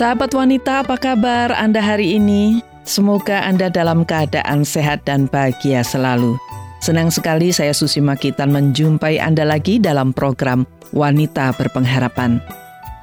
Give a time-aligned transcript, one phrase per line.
[0.00, 2.64] Sahabat wanita, apa kabar Anda hari ini?
[2.88, 6.40] Semoga Anda dalam keadaan sehat dan bahagia selalu.
[6.80, 10.64] Senang sekali saya Susi Makitan menjumpai Anda lagi dalam program
[10.96, 12.40] Wanita Berpengharapan.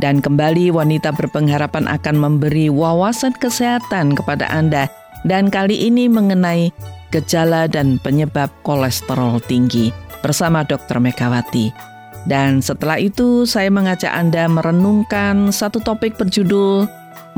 [0.02, 4.90] Dan kembali Wanita Berpengharapan akan memberi wawasan kesehatan kepada Anda
[5.22, 6.74] dan kali ini mengenai
[7.14, 9.94] gejala dan penyebab kolesterol tinggi
[10.26, 10.98] bersama Dr.
[10.98, 11.97] Megawati.
[12.28, 16.84] Dan setelah itu saya mengajak Anda merenungkan satu topik berjudul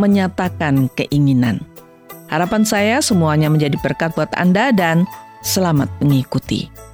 [0.02, 1.62] Menyatakan Keinginan.
[2.30, 5.06] Harapan saya semuanya menjadi berkat buat Anda dan
[5.46, 6.89] selamat mengikuti.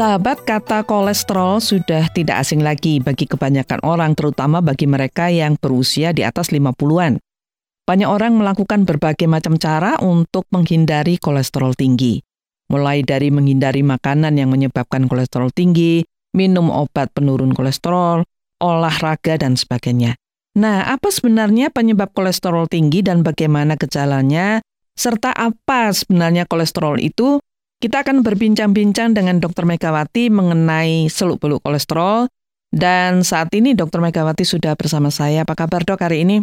[0.00, 6.16] Sahabat kata kolesterol sudah tidak asing lagi bagi kebanyakan orang terutama bagi mereka yang berusia
[6.16, 7.20] di atas 50-an.
[7.84, 12.16] Banyak orang melakukan berbagai macam cara untuk menghindari kolesterol tinggi.
[12.72, 16.00] Mulai dari menghindari makanan yang menyebabkan kolesterol tinggi,
[16.32, 18.24] minum obat penurun kolesterol,
[18.56, 20.16] olahraga, dan sebagainya.
[20.56, 24.64] Nah, apa sebenarnya penyebab kolesterol tinggi dan bagaimana gejalanya,
[24.96, 27.36] serta apa sebenarnya kolesterol itu
[27.80, 29.64] kita akan berbincang-bincang dengan Dr.
[29.64, 32.28] Megawati mengenai seluk-beluk kolesterol.
[32.70, 33.98] Dan saat ini Dr.
[33.98, 35.42] Megawati sudah bersama saya.
[35.42, 36.36] Apa kabar dok hari ini?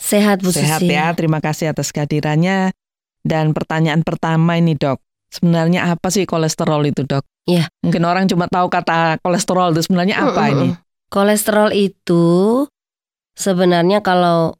[0.00, 0.88] Sehat Bu Sehat Susi.
[0.96, 2.72] ya, terima kasih atas kehadirannya.
[3.20, 4.96] Dan pertanyaan pertama ini dok,
[5.28, 7.20] sebenarnya apa sih kolesterol itu dok?
[7.44, 7.68] Iya.
[7.84, 10.68] Mungkin orang cuma tahu kata kolesterol itu sebenarnya apa Mm, mm, ini?
[11.12, 12.24] Kolesterol itu
[13.36, 14.56] sebenarnya kalau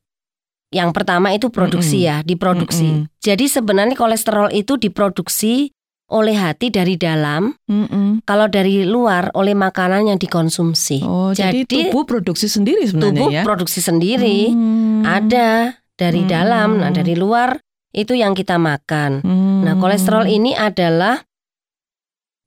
[0.74, 3.08] yang pertama itu produksi ya, diproduksi.
[3.24, 5.72] Jadi sebenarnya kolesterol itu diproduksi
[6.10, 8.26] oleh hati dari dalam, Mm-mm.
[8.26, 11.00] kalau dari luar oleh makanan yang dikonsumsi.
[11.02, 13.42] Oh, jadi, Jadi, tubuh produksi sendiri sebenarnya Tubuh ya?
[13.46, 15.06] produksi sendiri, Hmm.
[15.06, 16.30] ada dari Hmm.
[16.30, 19.22] dalam, nah dari luar itu yang kita makan.
[19.22, 19.62] Hmm.
[19.62, 21.22] Nah, kolesterol ini adalah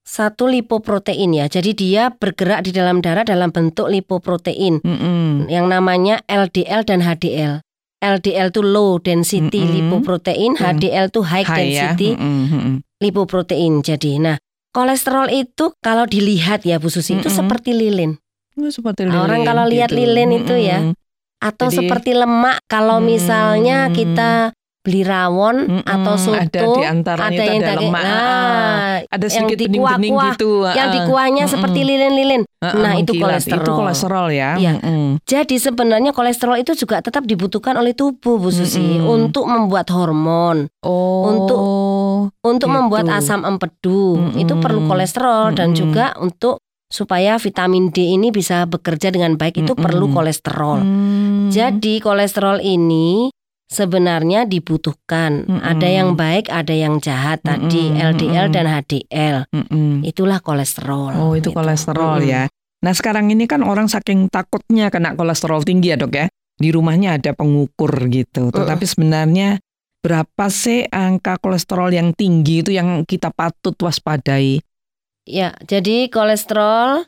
[0.03, 1.47] satu lipoprotein ya.
[1.47, 5.47] Jadi dia bergerak di dalam darah dalam bentuk lipoprotein Mm-mm.
[5.47, 7.63] yang namanya LDL dan HDL.
[8.03, 9.73] LDL itu low density Mm-mm.
[9.87, 10.75] lipoprotein, Hmm.
[10.75, 11.95] HDL itu high, Hai ya.
[11.95, 12.83] density mm-mm.
[13.03, 13.83] Lipoprotein.
[13.83, 14.39] Jadi, nah,
[14.71, 17.37] kolesterol itu kalau dilihat ya Bu Susi itu Mm-mm.
[17.43, 18.15] seperti lilin
[18.53, 19.97] Oh, seperti Nah, orang lilin kalau lihat gitu.
[19.99, 20.93] lilin itu ya, Mm-mm.
[21.41, 23.09] atau Jadi- seperti lemak kalau Hmm.
[23.09, 24.53] misalnya kita
[24.83, 29.25] beli rawon Mm-mm, atau soto ada di antaranya ada yang ada daging- lemak, nah, ada
[29.25, 30.51] yang sedikit di bening-bening gitu.
[30.67, 31.05] yang di ah.
[31.07, 31.53] kuahnya Mm-mm.
[31.55, 32.41] seperti lilin-lilin.
[32.59, 33.63] Ah, nah, itu kolesterol.
[33.63, 34.51] Itu kolesterol ya.
[34.59, 34.71] Iya.
[34.77, 35.23] Mm-mm.
[35.23, 39.07] Jadi sebenarnya kolesterol itu juga tetap dibutuhkan oleh tubuh Bu Susi Mm-mm.
[39.07, 41.31] untuk membuat hormon, Oh.
[41.31, 41.59] Untuk
[42.43, 42.75] untuk Gitu.
[42.75, 44.19] membuat asam empedu.
[44.19, 44.35] Mm-mm.
[44.35, 45.79] Itu perlu kolesterol dan Mm-mm.
[45.79, 46.59] juga untuk
[46.91, 49.81] supaya vitamin D ini bisa bekerja dengan baik itu Mm-mm.
[49.81, 50.79] perlu kolesterol.
[50.83, 51.49] Hmm.
[51.49, 53.31] Jadi kolesterol ini
[53.73, 55.49] sebenarnya dibutuhkan.
[55.49, 55.65] Mm-mm.
[55.65, 58.55] Ada yang baik, ada yang jahat tadi Mm-mm, LDL mm-mm.
[58.55, 59.37] dan HDL.
[59.49, 60.05] Mm-mm.
[60.05, 61.17] Itulah kolesterol.
[61.17, 61.57] Oh itu gitu.
[61.57, 62.45] kolesterol ya.
[62.85, 66.25] Nah sekarang ini kan orang saking takutnya kena kolesterol tinggi ya dok ya.
[66.53, 68.53] Di rumahnya ada pengukur gitu.
[68.53, 69.57] Tetapi sebenarnya
[70.03, 74.61] berapa sih angka kolesterol yang tinggi itu yang kita patut waspadai?
[75.23, 77.07] Ya, jadi kolesterol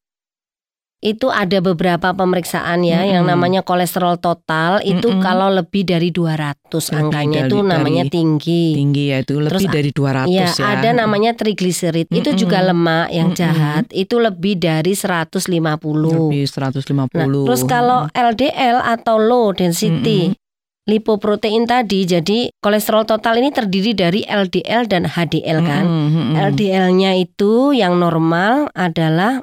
[1.05, 3.13] itu ada beberapa pemeriksaan ya Mm-mm.
[3.13, 5.21] yang namanya kolesterol total itu Mm-mm.
[5.21, 8.65] kalau lebih dari 200 Lebih angkanya dari- itu namanya dari tinggi.
[8.73, 10.65] Tinggi ya itu lebih Terus, dari 200 Ya, ya.
[10.73, 12.09] ada namanya trigliserid.
[12.09, 12.41] Itu Mm-mm.
[12.41, 13.37] juga lemak yang Mm-mm.
[13.37, 13.85] jahat.
[13.93, 15.45] Itu lebih dari 150.
[16.09, 17.13] Lebih 150.
[17.13, 20.33] Nah, terus kalau LDL atau low density
[20.85, 25.83] lipoprotein tadi, jadi kolesterol total ini terdiri dari LDL dan HDL kan.
[25.83, 26.33] Mm-mm, mm-mm.
[26.45, 29.41] LDL-nya itu yang normal adalah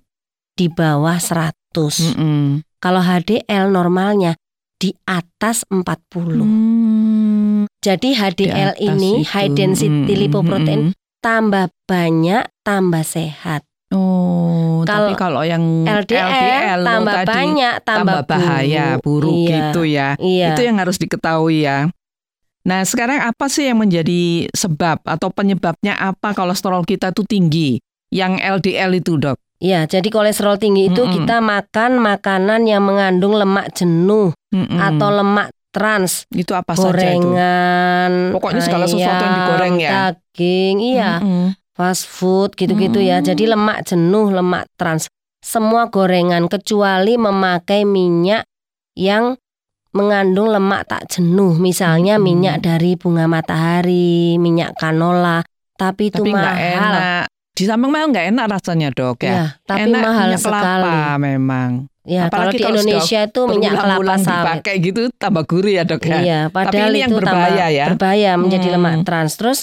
[0.57, 1.53] di bawah 100.
[1.75, 2.63] Mm-mm.
[2.83, 4.37] Kalau HDL normalnya
[4.77, 6.43] di atas 40.
[6.43, 9.31] Hmm, Jadi di HDL ini itu.
[9.31, 11.23] high density Mm-mm, lipoprotein mm-mm.
[11.23, 13.63] tambah banyak tambah sehat.
[13.93, 19.83] Oh, tapi Kalau yang LDL, low tambah tadi, banyak tambah, tambah bahaya, buruk Iya, gitu
[19.85, 20.09] ya.
[20.17, 20.57] Iya.
[20.57, 21.93] Itu yang harus diketahui ya.
[22.63, 27.71] Nah, sekarang apa sih yang menjadi sebab atau penyebabnya apa kolesterol kita itu tinggi?
[28.09, 29.37] Yang LDL itu, Dok.
[29.63, 31.23] Iya, jadi kolesterol tinggi itu Mm-mm.
[31.23, 34.75] kita makan makanan yang mengandung lemak jenuh Mm-mm.
[34.75, 37.23] atau lemak trans, itu apa saja itu?
[37.23, 39.91] gorengan, Pokoknya segala sesuatu yang digoreng ya?
[40.11, 41.55] daging, iya, Mm-mm.
[41.79, 43.23] fast food gitu-gitu ya.
[43.23, 43.25] Mm.
[43.31, 45.07] Jadi lemak jenuh, lemak trans,
[45.39, 48.43] semua gorengan kecuali memakai minyak
[48.99, 49.39] yang
[49.95, 52.27] mengandung lemak tak jenuh, misalnya Mm-mm.
[52.27, 55.47] minyak dari bunga matahari, minyak canola,
[55.79, 56.59] tapi itu Tapi mahal.
[56.59, 57.32] enak.
[57.53, 59.29] Di samping memang nggak enak rasanya dok ya.
[59.29, 61.21] Ya, tapi enak mahal minyak kelapa sekali.
[61.21, 61.71] memang.
[62.03, 64.27] Ya, kalau Apalagi di kalau Indonesia itu minyak kelapa sawit.
[64.27, 66.19] dipakai gitu tambah gurih ya dok ya.
[66.19, 67.87] Iya, padahal ini yang itu berbahaya tambah ya.
[67.93, 68.75] berbahaya menjadi Hmm.
[68.75, 69.33] lemak trans.
[69.37, 69.59] Terus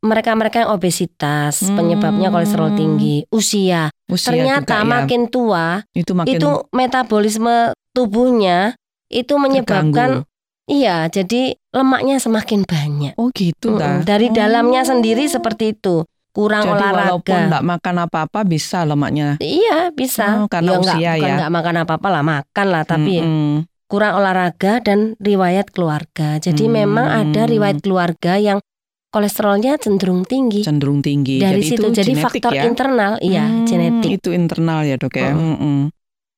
[0.00, 1.76] mereka-mereka yang obesitas, Hmm.
[1.76, 3.88] penyebabnya kolesterol tinggi, usia.
[4.04, 4.90] Usia Ternyata juga ya.
[4.90, 7.56] makin tua itu makin itu metabolisme
[7.94, 8.74] tubuhnya
[9.06, 10.26] itu menyebabkan
[10.66, 13.14] iya, jadi lemaknya semakin banyak.
[13.14, 14.02] Oh gitu dah.
[14.02, 14.34] Dari Oh.
[14.34, 16.02] dalamnya sendiri seperti itu.
[16.30, 16.94] Kurang Jadi walaupun
[17.34, 17.48] olahraga.
[17.48, 19.34] nggak makan apa-apa bisa lemaknya.
[19.36, 20.26] Iya bisa.
[20.36, 21.34] Oh, karena nggak- usia bukan ya.
[21.36, 23.54] nggak makan apa-apa lah makan lah tapi Mm-mm.
[23.84, 26.38] kurang olahraga dan riwayat keluarga.
[26.38, 26.74] Jadi Hmm.
[26.76, 28.62] memang ada riwayat keluarga yang
[29.08, 31.38] kolesterolnya cenderung tinggi cenderung tinggi.
[31.38, 31.82] dari Jadi situ.
[31.82, 32.62] itu Jadi faktor ya.
[32.62, 34.10] internal, iya Hmm, genetik.
[34.16, 35.30] Itu internal ya dok ya.
[35.30, 35.42] Mm.
[35.50, 35.78] Mm-mm.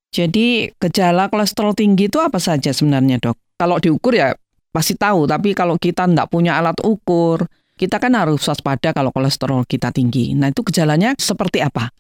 [0.09, 3.37] Jadi gejala kolesterol tinggi itu apa saja sebenarnya dok?
[3.55, 4.33] Kalau diukur ya
[4.69, 5.25] pasti tahu.
[5.27, 7.45] Tapi kalau kita nggak punya alat ukur,
[7.83, 10.39] kita kan harus waspada kalau kolesterol kita tinggi.
[10.39, 11.91] Nah itu gejalanya seperti apa?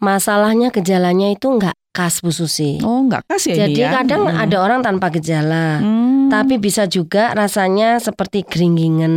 [0.00, 2.80] Masalahnya gejalanya itu nggak khas Bu Susi.
[2.80, 4.00] Oh nggak kasih Jadi ini ya?
[4.00, 4.40] kadang Mm.
[4.40, 9.12] ada orang tanpa gejala, Hmm, tapi bisa juga rasanya seperti geringgingan,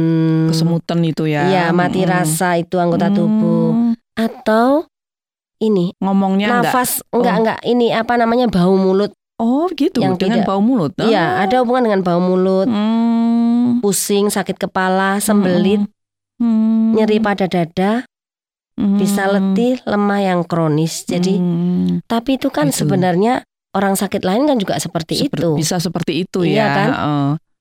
[0.52, 1.48] kesemutan itu ya.
[1.48, 2.10] Iya, mati Mm.
[2.12, 3.70] rasa itu anggota Hmm, tubuh.
[4.14, 4.86] Atau
[5.58, 7.40] ini Ngomongnya nafas enggak Oh.
[7.42, 9.17] enggak ini apa namanya bau mulut.
[9.38, 10.02] Oh gitu.
[10.02, 10.92] Yang dengan tidak- bau mulut.
[10.98, 13.78] Iya, ada hubungan dengan bau mulut, Hmm.
[13.80, 15.86] pusing, sakit kepala, sembelit,
[16.38, 16.98] Hmm.
[16.98, 18.02] nyeri pada dada,
[18.74, 18.98] Hmm.
[18.98, 21.06] bisa letih, lemah yang kronis.
[21.06, 22.02] Jadi, Hmm.
[22.06, 22.82] tapi itu kan Itu.
[22.82, 25.54] sebenarnya orang sakit lain kan juga seperti itu.
[25.54, 26.68] Bisa seperti itu Iya ya.
[26.74, 26.90] kan?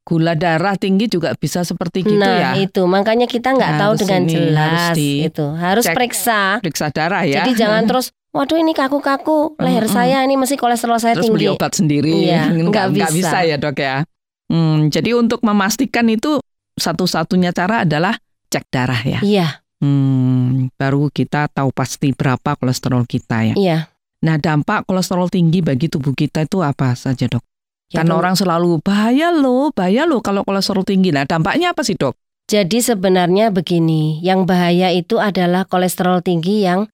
[0.06, 2.62] Gula darah tinggi juga bisa seperti gitu nah, ya.
[2.62, 5.46] itu makanya kita nggak tahu dengan ini, jelas harus di itu.
[5.50, 5.96] Harus cek.
[5.98, 6.40] periksa.
[6.62, 7.42] Periksa darah ya.
[7.42, 9.96] Jadi jangan terus waduh ini kaku-kaku leher Mm-mm.
[9.96, 11.56] saya ini mesti kolesterol saya terus beli tinggi.
[11.56, 12.12] obat sendiri.
[12.28, 13.32] Iya, nggak nggak bisa.
[13.32, 14.04] bisa ya dok ya.
[14.46, 16.38] Hmm, jadi untuk memastikan itu
[16.76, 18.14] satu-satunya cara adalah
[18.46, 19.20] cek darah ya.
[19.20, 23.54] Iya, Hmm, baru kita tahu pasti berapa kolesterol kita ya.
[23.54, 23.78] iya.
[24.24, 27.44] Nah dampak kolesterol tinggi bagi tubuh kita itu apa saja dok?
[27.86, 31.12] Ya, Karena orang selalu bahaya loh, bahaya loh kalau kolesterol tinggi.
[31.12, 32.16] Nah dampaknya apa sih dok?
[32.46, 36.88] Jadi sebenarnya begini, yang bahaya itu adalah kolesterol tinggi yang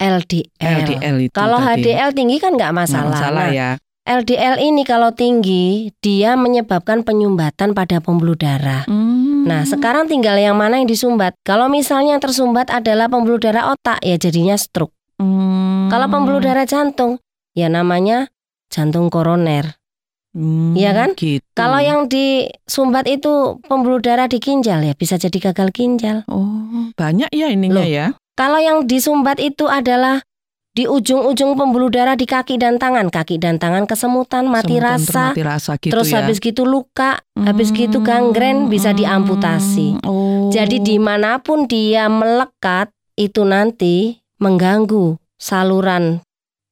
[0.00, 0.48] LDL.
[0.88, 1.84] LDL itu Kalau tadi.
[1.84, 3.12] HDL tinggi kan nggak Nggak masalah.
[3.12, 3.70] masalah Nah, ya.
[4.00, 8.88] LDL ini kalau tinggi, dia menyebabkan penyumbatan pada pembuluh darah.
[8.88, 9.44] Hmm.
[9.44, 11.36] Nah, sekarang tinggal yang mana yang disumbat.
[11.44, 14.96] Kalau misalnya yang tersumbat adalah pembuluh darah otak, ya jadinya stroke.
[15.20, 15.92] Hmm.
[15.92, 17.20] Kalau pembuluh darah jantung,
[17.52, 18.32] ya namanya
[18.72, 19.76] jantung koroner.
[20.30, 21.10] Hmm, Iya kan?
[21.18, 21.42] Gitu.
[21.52, 26.22] Kalau yang disumbat itu pembuluh darah di ginjal, ya bisa jadi gagal ginjal.
[26.26, 28.06] oh banyak ya ininya Loh, ya.
[28.40, 30.24] Kalau yang disumbat itu adalah
[30.72, 35.24] di ujung-ujung pembuluh darah di kaki dan tangan, kaki dan tangan kesemutan, mati Semutan rasa,
[35.36, 36.24] mati rasa gitu terus ya.
[36.24, 40.00] habis gitu luka, habis gitu gangren bisa Hmm, diamputasi.
[40.08, 40.48] Oh.
[40.48, 42.88] Jadi di mana pun dia melekat
[43.20, 46.24] itu nanti mengganggu saluran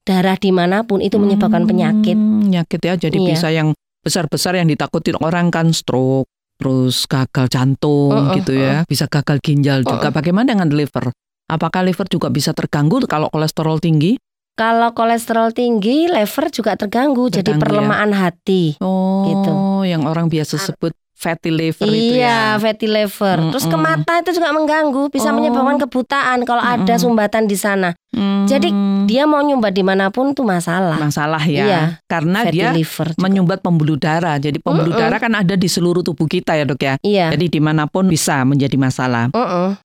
[0.09, 2.17] darah di mana pun itu menyebabkan penyakit.
[2.17, 2.97] Hmm, Penyakit ya.
[2.97, 3.27] Jadi Iya.
[3.29, 6.25] bisa yang besar-besar yang ditakutin orang kan stroke,
[6.57, 8.81] terus gagal jantung Uh-uh, gitu ya.
[8.89, 10.09] Bisa gagal ginjal juga.
[10.09, 10.17] Uh-uh.
[10.17, 11.13] Bagaimana dengan liver?
[11.49, 14.21] Apakah liver juga bisa terganggu kalau kolesterol tinggi?
[14.53, 17.63] Kalau kolesterol tinggi, lever juga terganggu, jadi Terganggu ya.
[17.63, 18.75] perlemahan hati.
[18.77, 19.51] Oh, Gitu.
[19.87, 22.59] yang orang biasa sebut fatty liver itu Iya, ya.
[22.59, 23.39] fatty liver.
[23.49, 25.33] Terus ke mata itu juga mengganggu, bisa Oh.
[25.33, 26.99] menyebabkan kebutaan kalau ada Mm-mm.
[27.01, 27.95] sumbatan di sana.
[28.11, 28.69] Hmm, Jadi,
[29.09, 30.93] Dia mau nyumbat di mana pun tuh masalah.
[30.95, 31.65] masalah ya.
[31.65, 33.09] Iya, Karena fatty dia liver.
[33.09, 33.21] juga.
[33.25, 34.37] menyumbat pembuluh darah.
[34.37, 35.01] Jadi pembuluh Mm-mm.
[35.01, 36.93] darah kan ada di seluruh tubuh kita ya dok ya.
[37.01, 37.33] Iya.
[37.33, 39.33] Jadi di mana pun bisa menjadi masalah.
[39.33, 39.81] Mm-mm.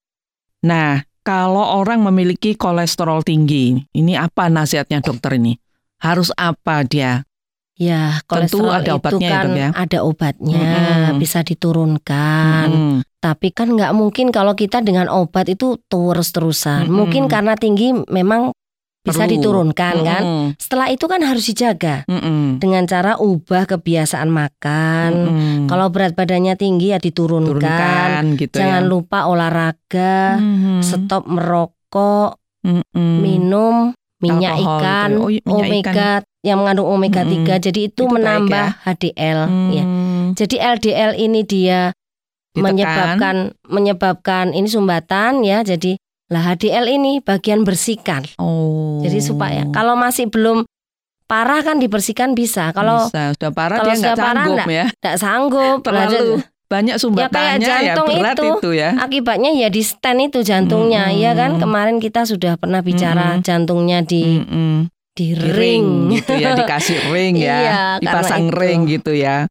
[0.62, 5.57] Nah, kalau orang memiliki kolesterol tinggi, ini apa nasihatnya dokter ini?
[6.04, 7.25] Harus apa dia?
[7.75, 9.69] Ya, Tentu kolesterol ada itu obatnya ya, kan ya?
[9.75, 10.71] ada obatnya,
[11.11, 11.19] Mm-mm.
[11.19, 12.69] bisa diturunkan.
[12.71, 16.87] Mm, Tapi kan nggak mungkin kalau kita dengan obat itu terus-terusan.
[16.87, 16.95] Mm-mm.
[16.95, 18.54] Mungkin karena tinggi memang
[19.04, 19.32] bisa Perlu.
[19.37, 20.23] diturunkan kan.
[20.25, 25.11] mm, Setelah itu kan harus dijaga mm, dengan cara ubah kebiasaan makan.
[25.12, 25.61] mm.
[25.68, 27.52] Kalau berat badannya tinggi ya diturunkan.
[27.61, 28.88] turunkan gitu Jangan ya.
[28.88, 30.80] lupa olahraga, Mhm.
[30.80, 33.20] stop merokok, Mm-mm.
[33.20, 35.20] minum minyak Alkohol ikan, gitu ya.
[35.20, 37.44] Oh, minyak omega yang mengandung omega Mm-mm.
[37.44, 37.61] 3.
[37.61, 39.84] Jadi itu, Itu menambah HDL ya.
[39.84, 41.92] Mm, Jadi LDL ini dia
[42.50, 42.64] ditekan.
[42.64, 43.37] menyebabkan
[43.68, 45.61] menyebabkan ini sumbatan ya.
[45.61, 48.25] Jadi lah HDL ini bagian bersihkan.
[48.37, 49.00] Oh.
[49.00, 50.64] Jadi supaya kalau masih belum
[51.25, 52.73] parah kan dibersihkan bisa.
[52.73, 54.87] Kalau bisa sudah parah kalau dia nggak parah sanggup nggak- ya.
[54.90, 56.26] tidak sanggup Terlalu
[56.64, 58.49] banyak sumbatannya ya, jantung berat itu.
[58.50, 58.90] itu, ya.
[58.97, 61.23] akibatnya ya di stand itu jantungnya Mm-mm.
[61.23, 61.50] ya kan.
[61.57, 63.45] Kemarin kita sudah pernah bicara Mm-mm.
[63.45, 64.88] jantungnya di Mm-mm.
[65.14, 66.11] di Di ring.
[66.11, 69.47] gitu ya, dikasih ring ya, Iya, dipasang ring gitu ya.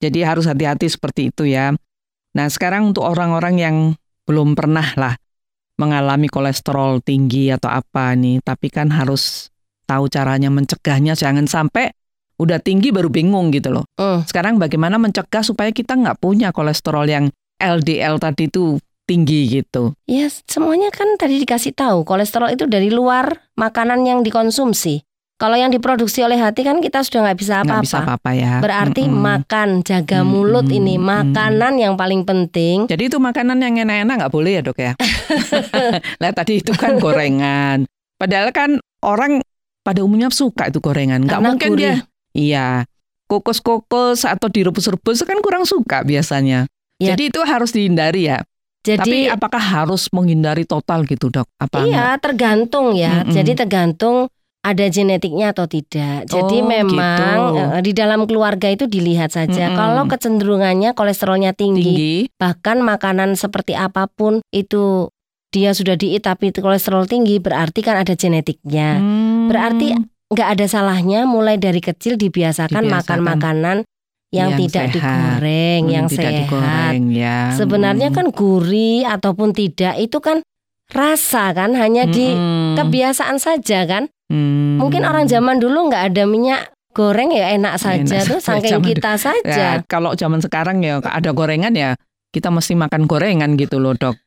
[0.00, 1.70] Jadi harus hati-hati seperti itu ya.
[2.34, 3.76] Nah sekarang untuk orang-orang yang
[4.24, 5.14] belum pernah lah
[5.78, 9.50] mengalami kolesterol tinggi atau apa nih, tapi kan harus
[9.84, 11.92] tahu caranya mencegahnya jangan sampai
[12.38, 13.84] udah tinggi baru bingung gitu loh.
[13.98, 14.26] Mm.
[14.26, 17.24] Sekarang bagaimana mencegah supaya kita nggak punya kolesterol yang
[17.62, 19.94] LDL tadi itu tinggi gitu.
[20.08, 25.04] Ya, semuanya kan tadi dikasih tahu kolesterol itu dari luar makanan yang dikonsumsi.
[25.34, 28.30] Kalau yang diproduksi oleh hati kan kita sudah nggak bisa apa-apa.
[28.38, 28.62] ya.
[28.62, 29.18] Berarti Mm-mm.
[29.18, 32.86] makan, jaga Mm-mm, mulut ini makanan yang paling penting.
[32.86, 34.92] Jadi itu makanan yang enak-enak nggak boleh ya dok ya?
[36.22, 37.82] Lah tadi itu kan gorengan.
[38.14, 39.42] Padahal kan orang
[39.82, 41.26] pada umumnya suka itu gorengan.
[41.26, 41.82] Nggak mungkin gurih.
[41.82, 41.94] dia.
[42.30, 42.68] Iya.
[43.26, 46.70] Kukus-kukus atau direbus-rebus kan kurang suka biasanya.
[47.02, 47.18] Ya.
[47.18, 48.38] Jadi itu harus dihindari ya.
[48.86, 51.50] Tapi Jadi apakah harus menghindari total gitu dok?
[51.58, 51.88] Apa enggak?
[51.90, 53.26] iya tergantung ya.
[53.26, 53.34] Mm-mm.
[53.34, 54.30] Jadi tergantung
[54.64, 56.24] ada genetiknya atau tidak.
[56.24, 57.84] Jadi Oh, memang gitu.
[57.84, 59.68] di dalam keluarga itu dilihat saja.
[59.68, 59.76] Mm-mm.
[59.76, 62.16] Kalau kecenderungannya kolesterolnya tinggi, tinggi?
[62.34, 65.12] bahkan makanan seperti apa pun itu
[65.52, 68.96] dia sudah diet tapi kolesterol tinggi berarti kan ada genetiknya.
[68.96, 69.46] Hmm.
[69.46, 69.94] Berarti
[70.26, 72.90] nggak ada salahnya mulai dari kecil dibiasakan, Dibiasakan.
[72.90, 73.76] makan makanan
[74.32, 74.94] yang, Yang tidak sehat.
[74.96, 76.34] digoreng, Hmm, yang tidak sehat.
[76.42, 77.38] digoreng ya.
[77.54, 78.16] Sebenarnya Hmm.
[78.16, 80.40] kan gurih ataupun tidak itu kan
[80.90, 82.76] rasa kan hanya di Mm-mm.
[82.76, 84.10] kebiasaan saja kan.
[84.28, 84.80] Hmm.
[84.80, 89.14] Mungkin orang zaman dulu nggak ada minyak goreng ya enak saja Enak tuh saking kita
[89.14, 89.66] Ya, saja.
[89.90, 91.98] kalau zaman sekarang ya ada gorengan ya
[92.34, 94.18] kita mesti makan gorengan gitu loh dok.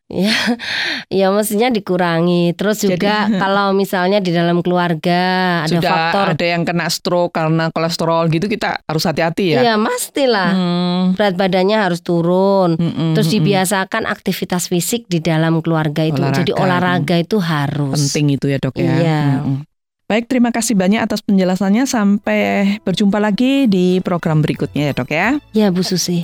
[1.07, 2.55] Ya mestinya dikurangi.
[2.55, 5.19] Terus juga Jadi- kalau misalnya di dalam keluarga
[5.63, 9.59] ada Sudah faktor ada yang kena stroke karena kolesterol gitu kita harus hati-hati ya.
[9.61, 12.75] Iya pastilah Hmm, berat badannya harus turun.
[12.75, 13.37] mm-mm, Terus mm-mm.
[13.37, 16.19] dibiasakan aktivitas fisik di dalam keluarga itu.
[16.19, 17.03] Jadi Olahraga.
[17.03, 17.99] olahraga itu harus.
[18.07, 18.87] penting itu ya dok ya.
[18.95, 19.21] Iya.
[19.37, 19.67] Mm-mm.
[20.07, 22.39] Baik terima kasih banyak atas penjelasannya sampai
[22.79, 25.35] berjumpa lagi di program berikutnya ya dok ya.
[25.51, 26.23] Ya Bu Susi.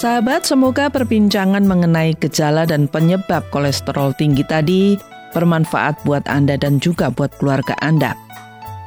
[0.00, 4.96] Sahabat, semoga perbincangan mengenai gejala dan penyebab kolesterol tinggi tadi
[5.36, 8.16] bermanfaat buat Anda dan juga buat keluarga Anda.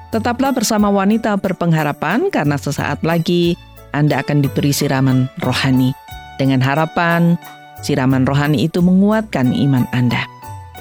[0.09, 3.53] Tetaplah bersama wanita berpengharapan karena sesaat lagi
[3.93, 5.93] Anda akan diberi siraman rohani.
[6.41, 7.37] Dengan harapan
[7.85, 10.25] siraman rohani itu menguatkan iman Anda.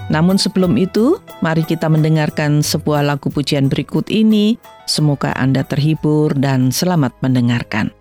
[0.08, 4.56] Namun sebelum itu, mari kita mendengarkan sebuah lagu pujian berikut ini.
[4.88, 7.92] Semoga Anda terhibur dan selamat mendengarkan.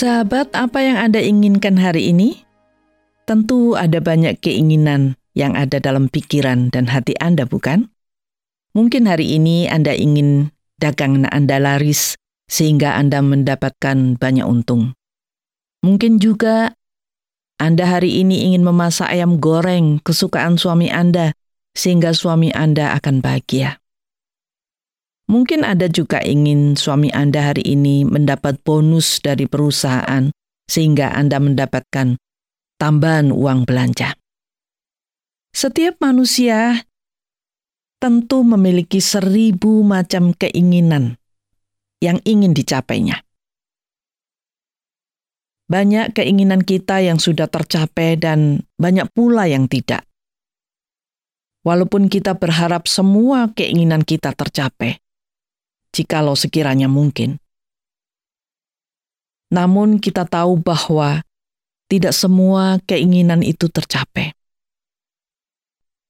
[0.00, 2.48] Sahabat, apa yang Anda inginkan hari ini?
[3.28, 7.92] Tentu ada banyak keinginan yang ada dalam pikiran dan hati Anda, bukan?
[8.72, 12.16] Mungkin hari ini Anda ingin dagangan Anda laris
[12.48, 14.96] sehingga Anda mendapatkan banyak untung.
[15.84, 16.72] Mungkin juga
[17.60, 21.36] Anda hari ini ingin memasak ayam goreng kesukaan suami Anda
[21.76, 23.79] sehingga suami Anda akan bahagia.
[25.30, 30.26] Mungkin Anda juga ingin suami Anda hari ini mendapat bonus dari perusahaan
[30.66, 32.18] sehingga Anda mendapatkan
[32.82, 34.18] tambahan uang belanja.
[35.54, 36.82] Setiap manusia
[38.02, 41.14] tentu memiliki seribu macam keinginan
[42.02, 43.22] yang ingin dicapainya.
[45.70, 50.02] Banyak keinginan kita yang sudah tercapai dan banyak pula yang tidak.
[51.62, 54.98] Walaupun kita berharap semua keinginan kita tercapai,
[55.94, 57.38] jikalau sekiranya mungkin.
[59.50, 61.26] Namun kita tahu bahwa
[61.90, 64.30] tidak semua keinginan itu tercapai.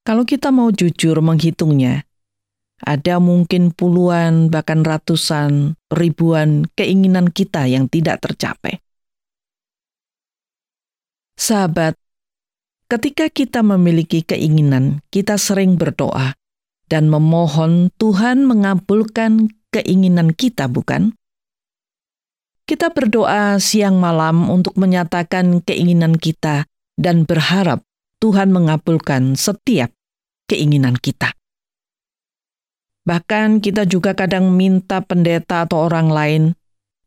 [0.04, 2.04] Kalau kita mau jujur menghitungnya,
[2.80, 8.80] ada mungkin puluhan bahkan ratusan ribuan keinginan kita yang tidak tercapai.
[11.36, 11.96] Sahabat,
[12.88, 16.36] ketika kita memiliki keinginan, kita sering berdoa
[16.88, 21.14] dan memohon Tuhan mengabulkan keinginan kita, bukan?
[22.66, 27.82] Kita berdoa siang malam untuk menyatakan keinginan kita dan berharap
[28.22, 29.90] Tuhan mengabulkan setiap
[30.46, 31.34] keinginan kita.
[33.02, 36.42] Bahkan kita juga kadang minta pendeta atau orang lain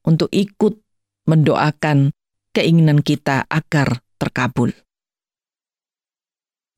[0.03, 0.83] untuk ikut
[1.29, 2.11] mendoakan
[2.51, 4.75] keinginan kita agar terkabul.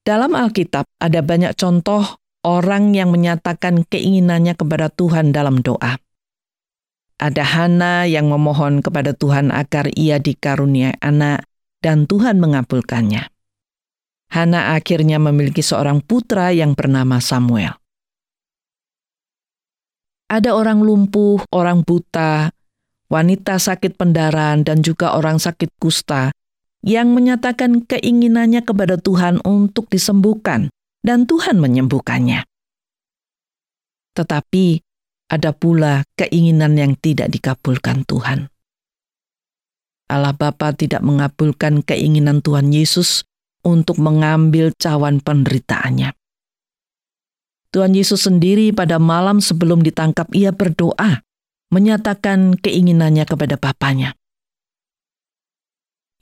[0.06, 5.98] Dalam Alkitab ada banyak contoh orang yang menyatakan keinginannya kepada Tuhan dalam doa.
[7.18, 11.50] Ada Hana yang memohon kepada Tuhan agar ia dikaruniai anak
[11.82, 13.26] dan Tuhan mengabulkannya.
[14.30, 17.74] Hana akhirnya memiliki seorang putra yang bernama Samuel.
[20.26, 22.52] Ada orang lumpuh, orang buta,
[23.08, 26.34] wanita sakit pendarahan, dan juga orang sakit kusta
[26.82, 30.74] yang menyatakan keinginannya kepada Tuhan untuk disembuhkan
[31.06, 32.42] dan Tuhan menyembuhkannya.
[34.18, 34.66] Tetapi
[35.30, 38.50] ada pula keinginan yang tidak dikabulkan Tuhan.
[40.10, 43.26] Allah Bapa tidak mengabulkan keinginan Tuhan Yesus
[43.66, 46.14] untuk mengambil cawan penderitaannya.
[47.74, 51.26] Tuhan Yesus sendiri pada malam sebelum ditangkap ia berdoa,
[51.74, 54.14] menyatakan keinginannya kepada Bapaknya.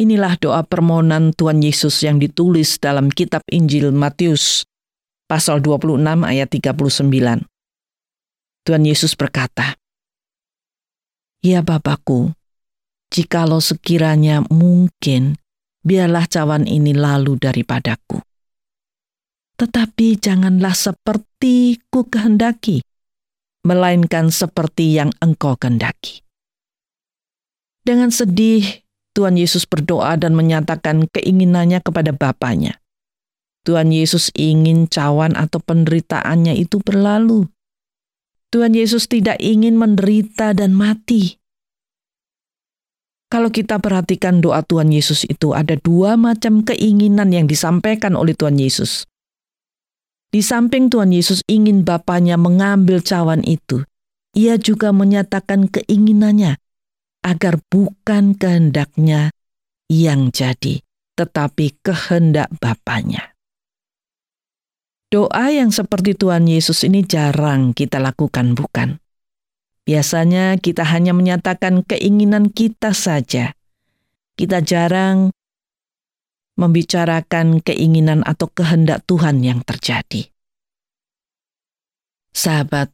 [0.02, 4.66] Inilah doa permohonan Tuhan Yesus yang ditulis dalam kitab Injil Matius
[5.34, 7.10] pasal 26 ayat 39.
[8.70, 9.74] Tuhan Yesus berkata,
[11.42, 12.38] Ya Bapakku,
[13.10, 15.42] jikalau sekiranya mungkin,
[15.82, 18.22] biarlah cawan ini lalu daripadaku.
[19.58, 22.86] Tetapi janganlah seperti ku kehendaki,
[23.66, 26.22] melainkan seperti yang engkau kehendaki.
[27.82, 28.86] Dengan sedih,
[29.18, 32.83] Tuhan Yesus berdoa dan menyatakan keinginannya kepada Bapaknya.
[33.64, 37.48] Tuhan Yesus ingin cawan atau penderitaannya itu berlalu.
[38.52, 41.40] Tuhan Yesus tidak ingin menderita dan mati.
[43.34, 48.62] Kalau kita perhatikan doa Tuhan Yesus itu ada dua macam keinginan yang disampaikan oleh Tuhan
[48.62, 49.10] Yesus.
[50.30, 53.82] Di samping Tuhan Yesus ingin Bapaknya mengambil cawan itu,
[54.38, 56.62] ia juga menyatakan keinginannya
[57.26, 59.34] agar bukan kehendaknya
[59.90, 60.86] yang jadi,
[61.18, 63.33] tetapi kehendak Bapaknya.
[65.14, 68.98] Doa yang seperti Tuhan Yesus ini jarang kita lakukan, bukan?
[69.86, 73.54] Biasanya kita hanya menyatakan keinginan kita saja.
[74.34, 75.30] Kita jarang
[76.58, 80.34] membicarakan keinginan atau kehendak Tuhan yang terjadi.
[82.34, 82.90] Sahabat,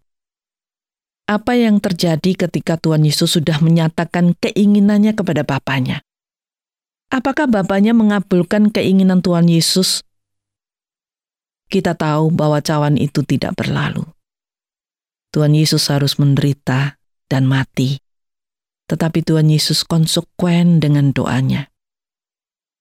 [1.23, 6.03] apa yang terjadi ketika Tuhan Yesus sudah menyatakan keinginannya kepada Bapaknya?
[7.15, 10.03] Apakah Bapaknya mengabulkan keinginan Tuhan Yesus
[11.69, 14.03] kita tahu bahwa cawan itu tidak berlalu.
[15.29, 16.97] Tuhan Yesus harus menderita
[17.29, 18.01] dan mati.
[18.89, 21.69] Tetapi Tuhan Yesus konsekuen dengan doanya.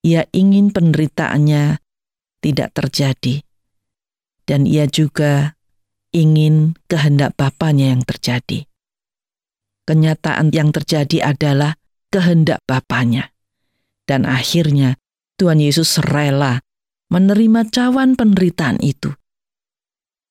[0.00, 1.84] Ia ingin penderitaannya
[2.40, 3.44] tidak terjadi.
[4.48, 5.60] Dan ia juga
[6.16, 8.64] ingin kehendak Bapaknya yang terjadi.
[9.84, 11.76] Kenyataan yang terjadi adalah
[12.08, 13.36] kehendak Bapaknya.
[14.08, 14.96] Dan akhirnya
[15.36, 16.64] Tuhan Yesus rela
[17.08, 19.12] menerima cawan penderitaan itu.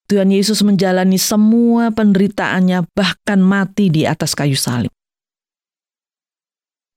[0.08, 4.94] Tuhan Yesus menjalani semua penderitaannya bahkan mati di atas kayu salib.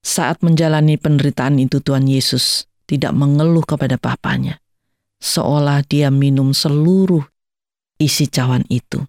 [0.01, 4.63] Saat menjalani penderitaan itu Tuhan Yesus tidak mengeluh kepada Bapaknya,
[5.19, 7.27] seolah dia minum seluruh
[8.01, 9.05] isi cawan itu.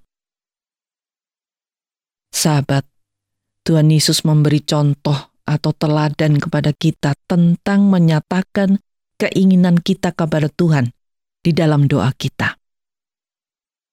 [2.33, 2.83] Sahabat,
[3.63, 8.81] Tuhan Yesus memberi contoh atau teladan kepada kita tentang menyatakan
[9.21, 10.89] keinginan kita kepada Tuhan
[11.45, 12.57] di dalam doa kita.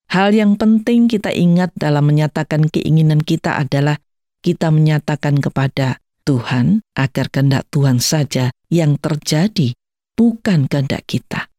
[0.09, 4.01] Hal yang penting kita ingat dalam menyatakan keinginan kita adalah
[4.41, 9.77] kita menyatakan kepada Tuhan agar kehendak Tuhan saja yang terjadi,
[10.17, 11.53] bukan kehendak kita.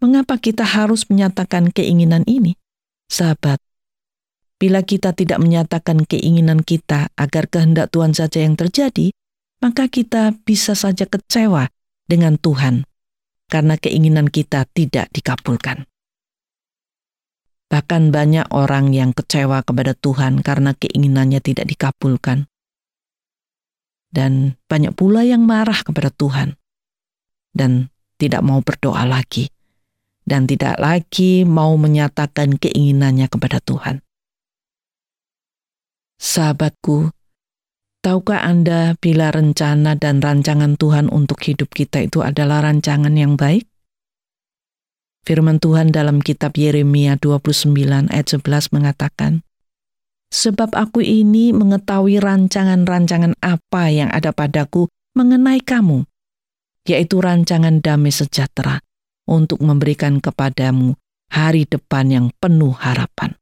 [0.00, 2.56] Mengapa kita harus menyatakan keinginan ini?
[3.12, 3.60] Sahabat,
[4.56, 9.12] bila kita tidak menyatakan keinginan kita agar kehendak Tuhan saja yang terjadi,
[9.60, 11.68] maka kita bisa saja kecewa
[12.08, 12.88] dengan Tuhan
[13.46, 15.84] karena keinginan kita tidak dikabulkan.
[17.70, 22.50] Bahkan banyak orang yang kecewa kepada Tuhan karena keinginannya tidak dikabulkan.
[24.10, 26.58] Dan banyak pula yang marah kepada Tuhan
[27.54, 29.46] dan tidak mau berdoa lagi
[30.26, 34.02] dan tidak lagi mau menyatakan keinginannya kepada Tuhan.
[36.20, 37.14] Sahabatku,
[38.00, 43.68] tahukah Anda bila rencana dan rancangan Tuhan untuk hidup kita itu adalah rancangan yang baik?
[45.28, 47.76] Firman Tuhan dalam kitab Yeremia 29
[48.08, 49.44] ayat 11 mengatakan,
[50.32, 56.06] Sebab aku ini mengetahui rancangan-rancangan apa yang ada padaku mengenai kamu,
[56.88, 58.80] yaitu rancangan damai sejahtera
[59.28, 60.96] untuk memberikan kepadamu
[61.34, 63.36] hari depan yang penuh harapan.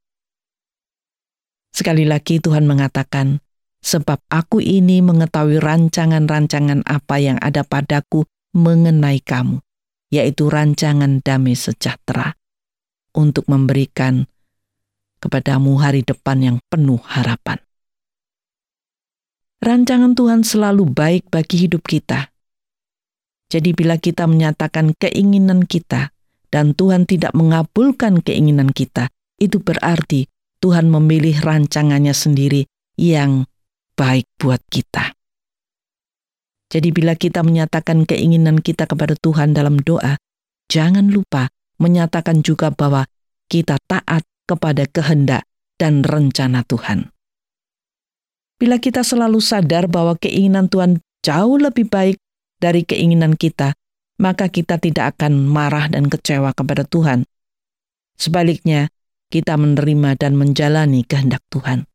[1.71, 3.39] Sekali lagi Tuhan mengatakan,
[3.83, 9.63] sebab aku ini mengetahui rancangan-rancangan apa yang ada padaku mengenai kamu,
[10.11, 12.35] yaitu rancangan damai sejahtera,
[13.15, 14.27] untuk memberikan
[15.19, 17.59] kepadamu hari depan yang penuh harapan.
[19.59, 22.31] Rancangan Tuhan selalu baik bagi hidup kita.
[23.51, 26.15] Jadi bila kita menyatakan keinginan kita
[26.53, 29.11] dan Tuhan tidak mengabulkan keinginan kita,
[29.43, 30.31] itu berarti
[30.63, 33.51] Tuhan memilih rancangannya sendiri yang
[33.99, 35.19] baik buat kita.
[36.71, 40.15] Jadi bila kita menyatakan keinginan kita kepada Tuhan dalam doa,
[40.71, 41.51] jangan lupa
[41.83, 43.11] menyatakan juga bahwa
[43.51, 45.43] kita taat kepada kehendak
[45.81, 47.11] dan rencana Tuhan.
[48.59, 52.21] Bila kita selalu sadar bahwa keinginan Tuhan jauh lebih baik
[52.61, 53.75] dari keinginan kita,
[54.21, 57.25] maka kita tidak akan marah dan kecewa kepada Tuhan.
[58.19, 58.91] Sebaliknya,
[59.33, 61.88] kita menerima dan menjalani kehendak Tuhan.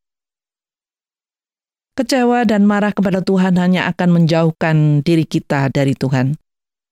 [1.94, 6.42] Kecewa dan marah kepada Tuhan hanya akan menjauhkan diri kita dari Tuhan,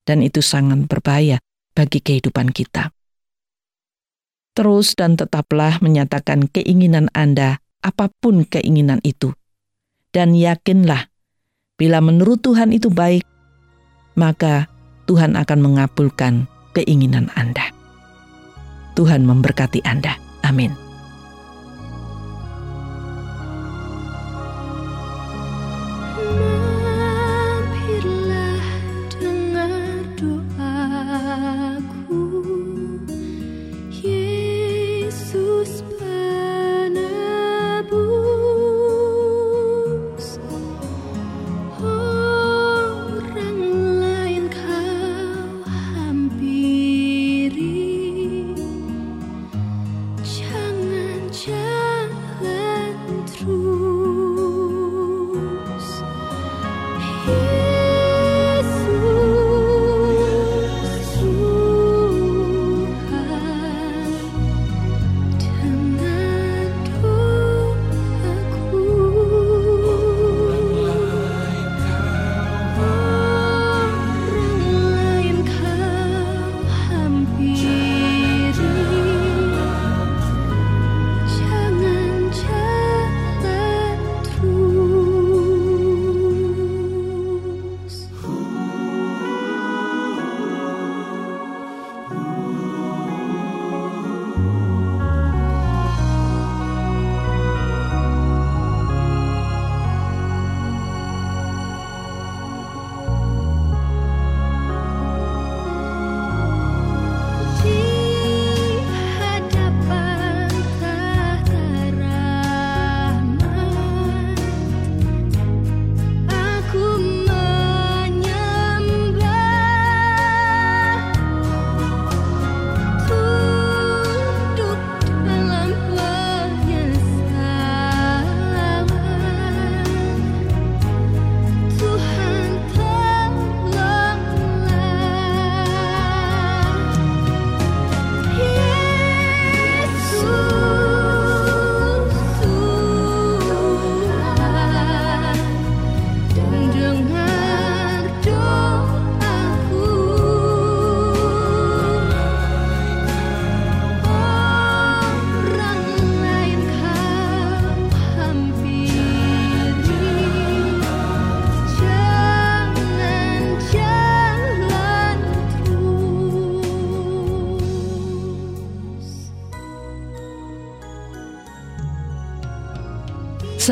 [0.06, 1.42] dan itu sangat berbahaya
[1.74, 2.94] bagi kehidupan kita.
[4.54, 9.34] Terus dan tetaplah menyatakan keinginan Anda, apa pun keinginan itu,
[10.14, 11.10] dan yakinlah
[11.74, 13.26] bila menurut Tuhan itu baik,
[14.14, 14.70] maka
[15.10, 16.46] Tuhan akan mengabulkan
[16.78, 17.74] keinginan Anda.
[18.94, 20.14] Tuhan memberkati Anda.
[20.46, 20.81] Amin.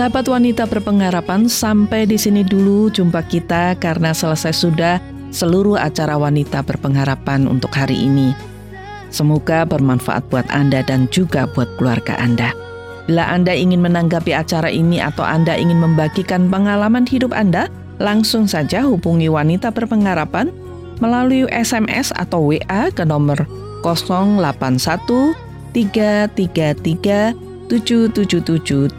[0.00, 4.96] Sahabat wanita berpengharapan, sampai di sini dulu jumpa kita karena selesai sudah
[5.28, 8.32] seluruh acara wanita berpengharapan untuk hari ini.
[9.12, 12.48] Semoga bermanfaat buat Anda dan juga buat keluarga Anda.
[13.12, 17.68] Bila Anda ingin menanggapi acara ini atau Anda ingin membagikan pengalaman hidup Anda,
[18.00, 20.48] langsung saja hubungi wanita berpengharapan
[21.04, 23.44] melalui SMS atau WA ke nomor
[23.84, 25.36] 081
[25.76, 28.90] 333 777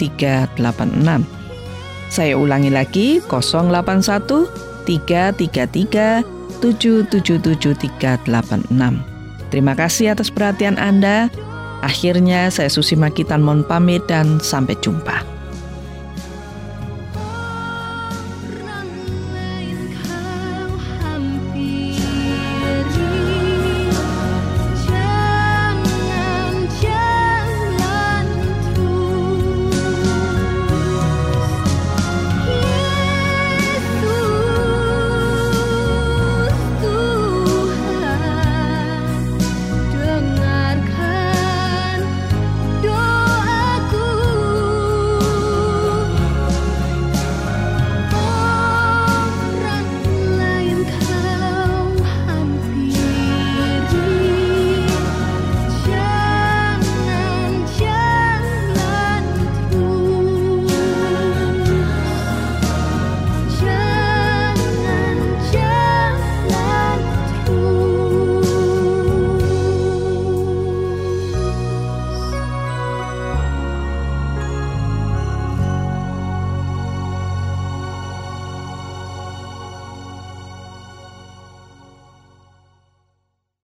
[2.07, 6.23] Saya ulangi lagi 081 333
[6.63, 7.91] 777
[9.51, 11.27] Terima kasih atas perhatian Anda.
[11.83, 15.40] Akhirnya saya Susi Makitan mohon pamit dan sampai jumpa.